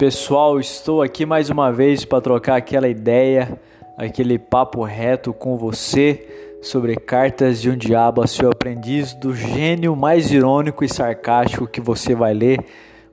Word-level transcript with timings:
Pessoal, 0.00 0.58
estou 0.58 1.02
aqui 1.02 1.26
mais 1.26 1.50
uma 1.50 1.70
vez 1.70 2.06
para 2.06 2.22
trocar 2.22 2.56
aquela 2.56 2.88
ideia, 2.88 3.60
aquele 3.98 4.38
papo 4.38 4.82
reto 4.82 5.30
com 5.30 5.58
você 5.58 6.56
sobre 6.62 6.96
Cartas 6.96 7.60
de 7.60 7.68
um 7.68 7.76
Diabo, 7.76 8.26
seu 8.26 8.50
aprendiz, 8.50 9.12
do 9.12 9.34
gênio 9.34 9.94
mais 9.94 10.30
irônico 10.30 10.82
e 10.82 10.88
sarcástico 10.88 11.66
que 11.66 11.82
você 11.82 12.14
vai 12.14 12.32
ler, 12.32 12.64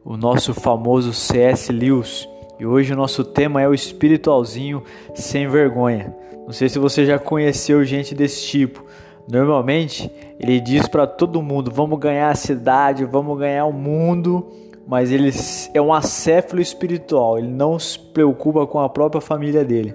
o 0.05 0.16
nosso 0.16 0.54
famoso 0.54 1.12
C.S. 1.12 1.73
Lewis. 1.73 2.26
E 2.58 2.66
hoje 2.66 2.94
o 2.94 2.95
nosso 2.95 3.26
tema 3.26 3.62
é 3.62 3.67
o 3.67 3.73
espiritualzinho 3.73 4.81
sem 5.13 5.45
vergonha. 5.45 6.16
Não 6.45 6.54
sei 6.54 6.70
se 6.70 6.80
você 6.80 7.05
já 7.05 7.20
conheceu 7.20 7.84
gente 7.84 8.16
desse 8.16 8.48
tipo. 8.48 8.85
Normalmente 9.30 10.09
ele 10.40 10.62
diz 10.62 10.88
para 10.88 11.05
todo 11.05 11.41
mundo: 11.41 11.70
vamos 11.70 11.99
ganhar 11.99 12.30
a 12.30 12.35
cidade, 12.35 13.04
vamos 13.04 13.38
ganhar 13.38 13.66
o 13.66 13.73
mundo 13.73 14.48
mas 14.88 15.12
ele 15.12 15.30
é 15.73 15.82
um 15.82 15.94
acéfalo 15.94 16.62
espiritual, 16.62 17.38
ele 17.38 17.50
não 17.50 17.78
se 17.78 18.00
preocupa 18.00 18.66
com 18.66 18.80
a 18.80 18.88
própria 18.88 19.20
família 19.20 19.66
dele. 19.66 19.94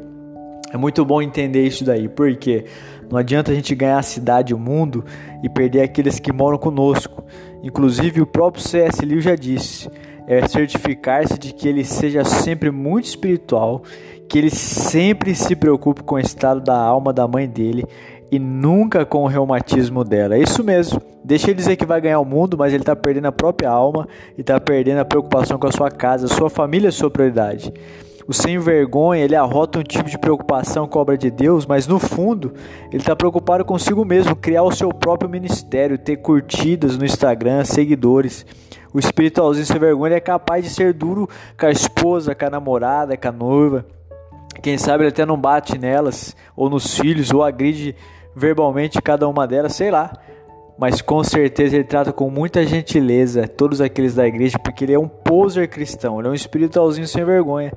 É 0.71 0.77
muito 0.77 1.05
bom 1.05 1.23
entender 1.23 1.67
isso 1.67 1.85
daí, 1.85 2.09
porque 2.09 2.67
não 3.11 3.19
adianta 3.19 3.53
a 3.53 3.55
gente 3.55 3.75
ganhar 3.75 3.99
a 3.99 4.03
cidade, 4.03 4.55
o 4.55 4.59
mundo 4.59 5.05
e 5.43 5.49
perder 5.49 5.83
aqueles 5.83 6.19
que 6.19 6.33
moram 6.33 6.59
conosco. 6.59 7.25
Inclusive, 7.63 8.21
o 8.21 8.27
próprio 8.27 8.63
C.S. 8.63 9.05
Lewis 9.05 9.25
já 9.25 9.35
disse: 9.35 9.89
é 10.39 10.49
certificar-se 10.49 11.39
de 11.39 11.53
que 11.53 11.69
ele 11.69 11.85
seja 11.85 12.25
sempre 12.25 12.71
muito 12.71 13.05
espiritual, 13.05 13.83
que 14.29 14.39
ele 14.39 14.51
sempre 14.51 15.35
se 15.35 15.55
preocupe 15.55 16.03
com 16.03 16.15
o 16.15 16.19
estado 16.19 16.61
da 16.61 16.77
alma 16.77 17.13
da 17.13 17.29
mãe 17.29 17.47
dele 17.47 17.85
e 18.31 18.39
nunca 18.39 19.05
com 19.05 19.25
o 19.25 19.27
reumatismo 19.27 20.03
dela. 20.03 20.35
É 20.37 20.43
isso 20.43 20.65
mesmo. 20.65 21.03
Deixa 21.23 21.49
ele 21.49 21.55
dizer 21.55 21.77
que 21.77 21.85
vai 21.85 22.01
ganhar 22.01 22.19
o 22.19 22.25
mundo, 22.25 22.57
mas 22.57 22.73
ele 22.73 22.83
está 22.83 22.97
perdendo 22.97 23.27
a 23.27 23.33
própria 23.33 23.69
alma 23.69 24.09
e 24.37 24.41
está 24.41 24.59
perdendo 24.59 25.01
a 25.01 25.05
preocupação 25.05 25.59
com 25.59 25.67
a 25.67 25.73
sua 25.73 25.91
casa, 25.91 26.25
a 26.25 26.31
sua 26.31 26.49
família 26.49 26.89
é 26.89 26.91
sua 26.91 27.11
prioridade. 27.11 27.71
O 28.27 28.33
sem 28.33 28.59
vergonha, 28.59 29.25
ele 29.25 29.35
arrota 29.35 29.79
um 29.79 29.83
tipo 29.83 30.09
de 30.09 30.19
preocupação 30.19 30.87
com 30.87 30.99
a 30.99 31.03
obra 31.03 31.19
de 31.19 31.31
Deus, 31.31 31.67
mas 31.67 31.87
no 31.87 31.99
fundo, 31.99 32.53
ele 32.91 33.03
está 33.03 33.17
preocupado 33.17 33.65
consigo 33.65 34.05
mesmo, 34.05 34.37
criar 34.37 34.63
o 34.63 34.73
seu 34.73 34.91
próprio 34.91 35.29
ministério, 35.29 35.99
ter 35.99 36.17
curtidas 36.17 36.97
no 36.97 37.05
Instagram, 37.05 37.65
seguidores. 37.65 38.47
O 38.95 38.99
espiritualzinho 38.99 39.67
sem 39.67 39.79
vergonha 39.79 40.17
é 40.17 40.21
capaz 40.21 40.65
de 40.65 40.71
ser 40.71 40.93
duro 40.93 41.29
com 41.59 41.67
a 41.67 41.71
esposa, 41.71 42.35
com 42.35 42.47
a 42.47 42.51
namorada, 42.51 43.17
com 43.17 43.29
a 43.29 43.33
noiva. 43.33 43.87
Quem 44.63 44.79
sabe 44.79 45.05
ele 45.05 45.11
até 45.11 45.25
não 45.25 45.37
bate 45.37 45.79
nelas, 45.79 46.37
ou 46.55 46.69
nos 46.69 46.99
filhos, 46.99 47.33
ou 47.33 47.43
agride 47.43 47.97
verbalmente 48.37 49.01
cada 49.01 49.27
uma 49.27 49.47
delas, 49.47 49.75
sei 49.75 49.91
lá. 49.91 50.13
Mas 50.79 51.03
com 51.03 51.23
certeza 51.23 51.77
ele 51.77 51.85
trata 51.85 52.13
com 52.13 52.31
muita 52.31 52.67
gentileza 52.67 53.47
todos 53.47 53.81
aqueles 53.81 54.15
da 54.15 54.27
igreja, 54.27 54.59
porque 54.59 54.85
ele 54.85 54.95
é 54.95 54.99
um 54.99 55.07
poser 55.07 55.69
cristão, 55.69 56.19
ele 56.19 56.29
é 56.29 56.31
um 56.31 56.35
espiritualzinho 56.35 57.07
sem 57.07 57.25
vergonha. 57.25 57.73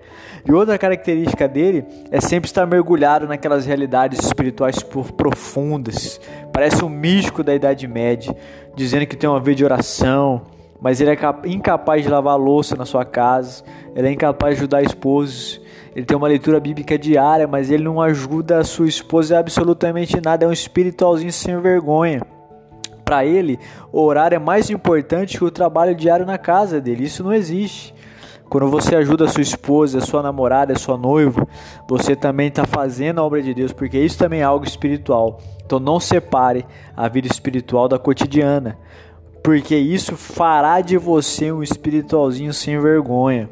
E 0.47 0.51
outra 0.51 0.77
característica 0.77 1.47
dele 1.47 1.85
é 2.09 2.21
sempre 2.21 2.47
estar 2.47 2.65
mergulhado 2.65 3.27
naquelas 3.27 3.65
realidades 3.65 4.19
espirituais 4.19 4.77
profundas. 4.81 6.19
Parece 6.53 6.83
um 6.83 6.89
místico 6.89 7.43
da 7.43 7.53
Idade 7.53 7.87
Média, 7.87 8.35
dizendo 8.75 9.05
que 9.05 9.17
tem 9.17 9.29
uma 9.29 9.39
vida 9.39 9.55
de 9.57 9.65
oração, 9.65 10.41
mas 10.81 11.01
ele 11.01 11.11
é 11.11 11.17
incapaz 11.45 12.03
de 12.03 12.09
lavar 12.09 12.37
louça 12.37 12.75
na 12.75 12.85
sua 12.85 13.05
casa, 13.05 13.63
ele 13.95 14.07
é 14.07 14.11
incapaz 14.11 14.55
de 14.55 14.61
ajudar 14.61 14.83
esposos, 14.83 15.61
ele 15.95 16.05
tem 16.05 16.17
uma 16.17 16.27
leitura 16.27 16.59
bíblica 16.59 16.97
diária, 16.97 17.47
mas 17.47 17.71
ele 17.71 17.83
não 17.83 18.01
ajuda 18.01 18.59
a 18.59 18.63
sua 18.63 18.87
esposa 18.87 19.39
absolutamente 19.39 20.19
nada, 20.21 20.45
é 20.45 20.47
um 20.47 20.51
espiritualzinho 20.51 21.31
sem 21.31 21.59
vergonha. 21.59 22.21
Para 23.05 23.23
ele, 23.23 23.59
orar 23.93 24.33
é 24.33 24.39
mais 24.39 24.69
importante 24.69 25.37
que 25.37 25.45
o 25.45 25.51
trabalho 25.51 25.95
diário 25.95 26.25
na 26.25 26.37
casa 26.37 26.81
dele. 26.81 27.05
Isso 27.05 27.23
não 27.23 27.31
existe. 27.31 27.93
Quando 28.49 28.67
você 28.67 28.95
ajuda 28.95 29.25
a 29.25 29.27
sua 29.27 29.41
esposa, 29.41 29.99
a 29.99 30.01
sua 30.01 30.21
namorada, 30.21 30.73
a 30.73 30.77
sua 30.77 30.97
noiva, 30.97 31.47
você 31.87 32.15
também 32.15 32.47
está 32.47 32.65
fazendo 32.65 33.19
a 33.19 33.23
obra 33.23 33.41
de 33.41 33.53
Deus, 33.53 33.71
porque 33.71 33.97
isso 33.97 34.17
também 34.17 34.41
é 34.41 34.43
algo 34.43 34.65
espiritual. 34.65 35.39
Então 35.65 35.79
não 35.79 35.99
separe 35.99 36.65
a 36.97 37.07
vida 37.07 37.27
espiritual 37.27 37.87
da 37.87 37.97
cotidiana, 37.97 38.77
porque 39.43 39.75
isso 39.75 40.17
fará 40.17 40.81
de 40.81 40.97
você 40.97 41.51
um 41.51 41.63
espiritualzinho 41.63 42.53
sem 42.53 42.79
vergonha 42.79 43.49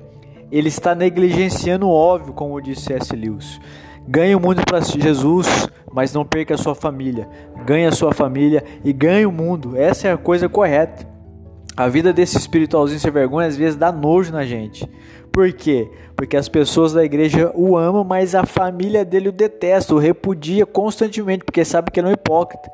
ele 0.53 0.67
está 0.67 0.93
negligenciando 0.93 1.87
o 1.87 1.91
óbvio, 1.91 2.31
como 2.31 2.61
disse 2.61 2.83
C.S. 2.83 3.15
Lewis. 3.15 3.59
Ganhe 4.07 4.35
o 4.35 4.39
mundo 4.39 4.61
para 4.65 4.81
Jesus, 4.81 5.47
mas 5.91 6.13
não 6.13 6.25
perca 6.25 6.55
a 6.55 6.57
sua 6.57 6.75
família. 6.75 7.27
Ganhe 7.65 7.85
a 7.85 7.91
sua 7.91 8.13
família 8.13 8.63
e 8.83 8.91
ganhe 8.91 9.25
o 9.25 9.31
mundo. 9.31 9.77
Essa 9.77 10.09
é 10.09 10.11
a 10.11 10.17
coisa 10.17 10.49
correta. 10.49 11.07
A 11.75 11.87
vida 11.87 12.13
desse 12.13 12.37
espiritualzinho 12.37 12.99
sem 12.99 13.11
vergonha 13.11 13.47
às 13.47 13.57
vezes 13.57 13.75
dá 13.75 13.91
nojo 13.91 14.31
na 14.31 14.45
gente. 14.45 14.87
Por 15.31 15.51
quê? 15.51 15.89
Porque 16.15 16.37
as 16.37 16.47
pessoas 16.47 16.93
da 16.93 17.03
igreja 17.03 17.51
o 17.55 17.75
amam, 17.75 18.03
mas 18.03 18.35
a 18.35 18.45
família 18.45 19.03
dele 19.03 19.29
o 19.29 19.31
detesta, 19.31 19.95
o 19.95 19.97
repudia 19.97 20.65
constantemente, 20.65 21.43
porque 21.43 21.65
sabe 21.65 21.89
que 21.89 21.99
ele 21.99 22.07
é 22.07 22.09
um 22.11 22.13
hipócrita. 22.13 22.69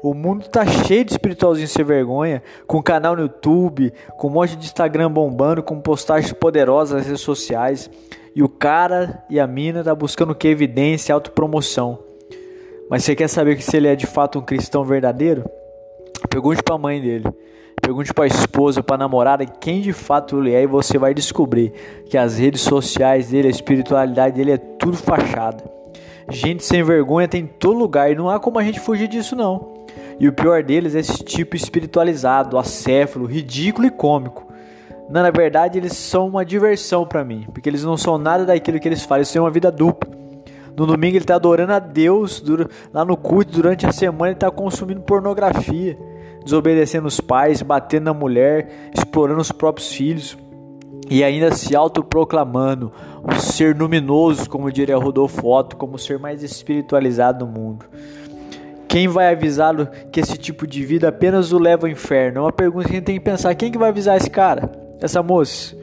O 0.00 0.14
mundo 0.14 0.46
tá 0.48 0.64
cheio 0.66 1.04
de 1.04 1.12
espiritualzinho 1.12 1.66
sem 1.66 1.84
vergonha, 1.84 2.42
com 2.66 2.82
canal 2.82 3.16
no 3.16 3.22
YouTube, 3.22 3.92
com 4.18 4.28
um 4.28 4.30
monte 4.30 4.54
de 4.54 4.66
Instagram 4.66 5.10
bombando, 5.10 5.62
com 5.62 5.80
postagens 5.80 6.32
poderosas 6.32 6.98
nas 6.98 7.06
redes 7.06 7.22
sociais. 7.22 7.90
E 8.34 8.42
o 8.42 8.48
cara 8.48 9.24
e 9.30 9.38
a 9.38 9.46
mina 9.46 9.84
tá 9.84 9.94
buscando 9.94 10.30
o 10.30 10.34
que? 10.34 10.48
Evidência, 10.48 11.14
autopromoção. 11.14 11.98
Mas 12.90 13.04
você 13.04 13.14
quer 13.14 13.28
saber 13.28 13.60
se 13.62 13.76
ele 13.76 13.88
é 13.88 13.94
de 13.94 14.06
fato 14.06 14.38
um 14.38 14.42
cristão 14.42 14.84
verdadeiro? 14.84 15.44
Pergunte 16.28 16.62
para 16.62 16.74
a 16.74 16.78
mãe 16.78 17.00
dele. 17.00 17.28
Pergunte 17.80 18.12
para 18.12 18.24
a 18.24 18.26
esposa, 18.26 18.82
para 18.82 18.96
a 18.96 18.98
namorada, 18.98 19.44
quem 19.44 19.80
de 19.80 19.92
fato 19.92 20.40
ele 20.40 20.52
é 20.52 20.62
e 20.62 20.66
você 20.66 20.98
vai 20.98 21.12
descobrir 21.14 21.72
que 22.06 22.16
as 22.16 22.38
redes 22.38 22.62
sociais 22.62 23.28
dele, 23.28 23.48
a 23.48 23.50
espiritualidade 23.50 24.34
dele 24.34 24.52
é 24.52 24.56
tudo 24.56 24.96
fachada. 24.96 25.62
Gente 26.30 26.64
sem 26.64 26.82
vergonha 26.82 27.28
tem 27.28 27.42
em 27.42 27.46
todo 27.46 27.78
lugar 27.78 28.10
e 28.10 28.14
não 28.14 28.30
há 28.30 28.40
como 28.40 28.58
a 28.58 28.64
gente 28.64 28.80
fugir 28.80 29.06
disso 29.06 29.36
não. 29.36 29.74
E 30.18 30.26
o 30.26 30.32
pior 30.32 30.62
deles 30.62 30.94
é 30.94 31.00
esse 31.00 31.22
tipo 31.22 31.54
espiritualizado, 31.54 32.56
acéfalo, 32.56 33.26
ridículo 33.26 33.86
e 33.86 33.90
cômico. 33.90 34.53
Não, 35.08 35.22
na 35.22 35.30
verdade, 35.30 35.78
eles 35.78 35.96
são 35.96 36.28
uma 36.28 36.44
diversão 36.44 37.06
para 37.06 37.24
mim, 37.24 37.46
porque 37.52 37.68
eles 37.68 37.84
não 37.84 37.96
são 37.96 38.16
nada 38.16 38.44
daquilo 38.44 38.80
que 38.80 38.88
eles 38.88 39.04
fazem, 39.04 39.20
eles 39.20 39.32
têm 39.32 39.42
uma 39.42 39.50
vida 39.50 39.70
dupla. 39.70 40.12
No 40.76 40.86
domingo 40.86 41.16
ele 41.16 41.24
está 41.24 41.36
adorando 41.36 41.72
a 41.72 41.78
Deus, 41.78 42.42
lá 42.92 43.04
no 43.04 43.16
culto, 43.16 43.52
durante 43.52 43.86
a 43.86 43.92
semana 43.92 44.28
ele 44.28 44.36
está 44.36 44.50
consumindo 44.50 45.02
pornografia, 45.02 45.96
desobedecendo 46.44 47.06
os 47.06 47.20
pais, 47.20 47.62
batendo 47.62 48.04
na 48.04 48.14
mulher, 48.14 48.90
explorando 48.92 49.40
os 49.40 49.52
próprios 49.52 49.92
filhos 49.92 50.36
e 51.08 51.22
ainda 51.22 51.52
se 51.52 51.76
autoproclamando 51.76 52.90
um 53.22 53.38
ser 53.38 53.76
luminoso, 53.76 54.48
como 54.50 54.72
diria 54.72 54.96
Rodolfo 54.96 55.46
Otto, 55.46 55.76
como 55.76 55.94
o 55.94 55.98
ser 55.98 56.18
mais 56.18 56.42
espiritualizado 56.42 57.44
do 57.44 57.46
mundo. 57.46 57.86
Quem 58.88 59.06
vai 59.06 59.32
avisá-lo 59.32 59.86
que 60.10 60.20
esse 60.20 60.36
tipo 60.36 60.66
de 60.66 60.84
vida 60.84 61.08
apenas 61.08 61.52
o 61.52 61.58
leva 61.58 61.86
ao 61.86 61.90
inferno? 61.90 62.38
É 62.38 62.40
uma 62.42 62.52
pergunta 62.52 62.86
que 62.86 62.92
a 62.92 62.96
gente 62.96 63.04
tem 63.04 63.18
que 63.18 63.24
pensar. 63.24 63.54
Quem 63.54 63.70
que 63.70 63.78
vai 63.78 63.90
avisar 63.90 64.16
esse 64.16 64.30
cara? 64.30 64.83
Essa 65.04 65.22
moça? 65.22 65.76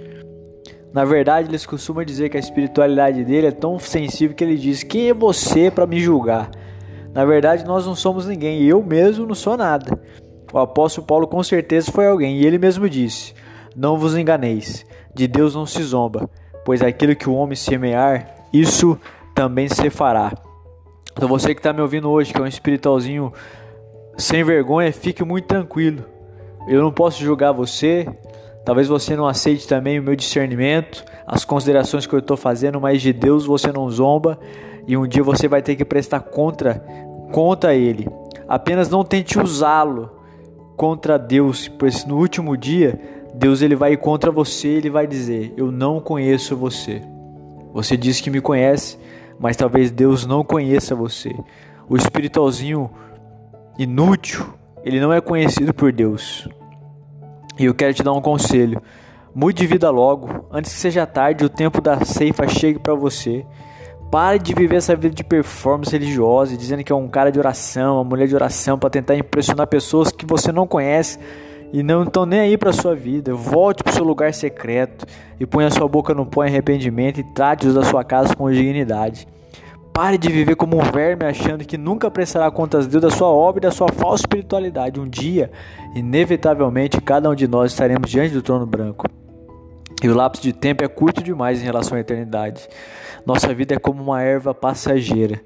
Na 0.91 1.05
verdade, 1.05 1.47
eles 1.47 1.63
costumam 1.63 2.03
dizer 2.03 2.27
que 2.27 2.37
a 2.37 2.39
espiritualidade 2.39 3.23
dele 3.23 3.45
é 3.45 3.51
tão 3.51 3.77
sensível 3.77 4.35
que 4.35 4.43
ele 4.43 4.57
diz: 4.57 4.81
Quem 4.81 5.09
é 5.09 5.13
você 5.13 5.69
para 5.69 5.85
me 5.85 5.99
julgar? 5.99 6.49
Na 7.13 7.23
verdade, 7.23 7.63
nós 7.63 7.85
não 7.85 7.93
somos 7.93 8.25
ninguém. 8.25 8.63
Eu 8.63 8.81
mesmo 8.81 9.27
não 9.27 9.35
sou 9.35 9.55
nada. 9.55 10.01
O 10.51 10.57
apóstolo 10.57 11.05
Paulo 11.05 11.27
com 11.27 11.43
certeza 11.43 11.91
foi 11.91 12.07
alguém. 12.07 12.37
E 12.37 12.47
ele 12.47 12.57
mesmo 12.57 12.89
disse: 12.89 13.35
Não 13.75 13.95
vos 13.95 14.17
enganeis. 14.17 14.83
De 15.13 15.27
Deus 15.27 15.53
não 15.53 15.67
se 15.67 15.83
zomba. 15.83 16.27
Pois 16.65 16.81
aquilo 16.81 17.15
que 17.15 17.29
o 17.29 17.35
homem 17.35 17.55
semear, 17.55 18.47
isso 18.51 18.97
também 19.35 19.67
se 19.69 19.91
fará. 19.91 20.33
Então 21.13 21.29
você 21.29 21.53
que 21.53 21.59
está 21.59 21.71
me 21.71 21.81
ouvindo 21.81 22.09
hoje, 22.09 22.33
que 22.33 22.39
é 22.39 22.43
um 22.43 22.47
espiritualzinho 22.47 23.31
sem 24.17 24.43
vergonha, 24.43 24.91
fique 24.91 25.23
muito 25.23 25.45
tranquilo. 25.45 26.05
Eu 26.67 26.81
não 26.81 26.91
posso 26.91 27.23
julgar 27.23 27.51
você. 27.51 28.07
Talvez 28.63 28.87
você 28.87 29.15
não 29.15 29.27
aceite 29.27 29.67
também 29.67 29.99
o 29.99 30.03
meu 30.03 30.15
discernimento, 30.15 31.03
as 31.25 31.43
considerações 31.43 32.05
que 32.05 32.13
eu 32.13 32.19
estou 32.19 32.37
fazendo, 32.37 32.79
mas 32.79 33.01
de 33.01 33.11
Deus 33.11 33.45
você 33.45 33.71
não 33.71 33.89
zomba 33.89 34.39
e 34.87 34.95
um 34.95 35.07
dia 35.07 35.23
você 35.23 35.47
vai 35.47 35.61
ter 35.61 35.75
que 35.75 35.85
prestar 35.85 36.19
contra 36.19 36.75
contra 37.31 37.73
Ele. 37.73 38.07
Apenas 38.47 38.89
não 38.89 39.03
tente 39.03 39.39
usá-lo 39.39 40.11
contra 40.75 41.17
Deus, 41.17 41.67
pois 41.67 42.05
no 42.05 42.17
último 42.17 42.57
dia 42.57 42.99
Deus 43.33 43.61
ele 43.61 43.75
vai 43.75 43.95
contra 43.95 44.29
você, 44.29 44.67
ele 44.67 44.89
vai 44.89 45.07
dizer: 45.07 45.53
Eu 45.55 45.71
não 45.71 45.99
conheço 45.99 46.55
você. 46.55 47.01
Você 47.73 47.95
diz 47.95 48.19
que 48.19 48.29
me 48.29 48.41
conhece, 48.41 48.97
mas 49.39 49.55
talvez 49.55 49.89
Deus 49.89 50.25
não 50.25 50.43
conheça 50.43 50.93
você. 50.93 51.33
O 51.87 51.95
espiritualzinho 51.95 52.91
inútil, 53.77 54.45
ele 54.83 54.99
não 54.99 55.13
é 55.13 55.21
conhecido 55.21 55.73
por 55.73 55.91
Deus. 55.91 56.47
E 57.61 57.65
eu 57.65 57.75
quero 57.75 57.93
te 57.93 58.01
dar 58.01 58.11
um 58.11 58.21
conselho. 58.21 58.81
Mude 59.35 59.61
de 59.61 59.67
vida 59.67 59.87
logo, 59.91 60.47
antes 60.51 60.73
que 60.73 60.79
seja 60.79 61.05
tarde, 61.05 61.45
o 61.45 61.49
tempo 61.49 61.79
da 61.79 62.03
ceifa 62.03 62.47
chegue 62.47 62.79
para 62.79 62.95
você. 62.95 63.45
Pare 64.09 64.39
de 64.39 64.51
viver 64.51 64.77
essa 64.77 64.95
vida 64.95 65.13
de 65.13 65.23
performance 65.23 65.91
religiosa, 65.91 66.57
dizendo 66.57 66.83
que 66.83 66.91
é 66.91 66.95
um 66.95 67.07
cara 67.07 67.31
de 67.31 67.37
oração, 67.37 67.97
uma 67.97 68.03
mulher 68.03 68.27
de 68.27 68.33
oração, 68.33 68.79
para 68.79 68.89
tentar 68.89 69.15
impressionar 69.15 69.67
pessoas 69.67 70.11
que 70.11 70.25
você 70.25 70.51
não 70.51 70.65
conhece 70.65 71.19
e 71.71 71.83
não 71.83 72.01
estão 72.01 72.25
nem 72.25 72.39
aí 72.39 72.57
para 72.57 72.73
sua 72.73 72.95
vida. 72.95 73.35
Volte 73.35 73.83
para 73.83 73.93
seu 73.93 74.03
lugar 74.03 74.33
secreto 74.33 75.05
e 75.39 75.45
ponha 75.45 75.69
sua 75.69 75.87
boca 75.87 76.15
no 76.15 76.25
pó 76.25 76.43
em 76.43 76.47
arrependimento 76.47 77.19
e 77.19 77.23
trate-os 77.23 77.75
da 77.75 77.83
sua 77.83 78.03
casa 78.03 78.35
com 78.35 78.49
dignidade. 78.49 79.27
Pare 79.93 80.17
de 80.17 80.29
viver 80.29 80.55
como 80.55 80.77
um 80.77 80.91
verme 80.91 81.25
achando 81.25 81.65
que 81.65 81.77
nunca 81.77 82.09
prestará 82.09 82.49
contas 82.49 82.85
de 82.85 82.91
Deus 82.91 83.01
da 83.03 83.09
sua 83.09 83.27
obra 83.27 83.59
e 83.59 83.67
da 83.67 83.71
sua 83.71 83.89
falsa 83.89 84.23
espiritualidade. 84.23 84.99
Um 84.99 85.07
dia, 85.07 85.51
inevitavelmente, 85.93 87.01
cada 87.01 87.29
um 87.29 87.35
de 87.35 87.47
nós 87.47 87.71
estaremos 87.71 88.09
diante 88.09 88.33
do 88.33 88.41
trono 88.41 88.65
branco. 88.65 89.05
E 90.01 90.07
o 90.07 90.15
lapso 90.15 90.41
de 90.41 90.53
tempo 90.53 90.83
é 90.83 90.87
curto 90.87 91.21
demais 91.21 91.61
em 91.61 91.65
relação 91.65 91.97
à 91.97 92.01
eternidade. 92.01 92.67
Nossa 93.25 93.53
vida 93.53 93.75
é 93.75 93.79
como 93.79 94.01
uma 94.01 94.21
erva 94.21 94.53
passageira. 94.53 95.41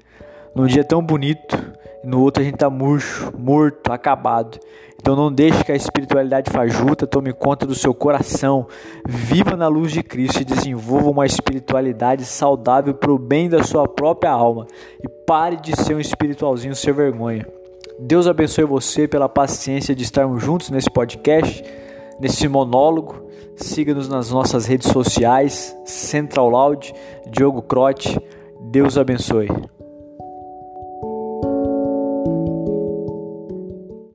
Num 0.54 0.66
dia 0.66 0.84
tão 0.84 1.02
bonito, 1.02 1.65
no 2.06 2.22
outro 2.22 2.40
a 2.40 2.44
gente 2.44 2.54
está 2.54 2.70
murcho, 2.70 3.32
morto, 3.36 3.92
acabado. 3.92 4.60
Então 4.96 5.16
não 5.16 5.30
deixe 5.30 5.64
que 5.64 5.72
a 5.72 5.74
espiritualidade 5.74 6.52
fajuta 6.52 7.04
tome 7.04 7.32
conta 7.32 7.66
do 7.66 7.74
seu 7.74 7.92
coração. 7.92 8.68
Viva 9.04 9.56
na 9.56 9.66
luz 9.66 9.90
de 9.90 10.04
Cristo 10.04 10.40
e 10.40 10.44
desenvolva 10.44 11.10
uma 11.10 11.26
espiritualidade 11.26 12.24
saudável 12.24 12.94
para 12.94 13.10
o 13.10 13.18
bem 13.18 13.48
da 13.48 13.64
sua 13.64 13.88
própria 13.88 14.30
alma. 14.30 14.68
E 15.02 15.08
pare 15.26 15.56
de 15.56 15.74
ser 15.74 15.96
um 15.96 16.00
espiritualzinho 16.00 16.76
sem 16.76 16.92
vergonha. 16.92 17.44
Deus 17.98 18.28
abençoe 18.28 18.64
você 18.64 19.08
pela 19.08 19.28
paciência 19.28 19.92
de 19.92 20.04
estarmos 20.04 20.40
juntos 20.40 20.70
nesse 20.70 20.88
podcast, 20.88 21.64
nesse 22.20 22.46
monólogo. 22.46 23.26
Siga-nos 23.56 24.08
nas 24.08 24.30
nossas 24.30 24.66
redes 24.66 24.92
sociais, 24.92 25.76
Central 25.84 26.50
Loud, 26.50 26.94
Diogo 27.28 27.62
Crote. 27.62 28.16
Deus 28.60 28.96
abençoe. 28.96 29.48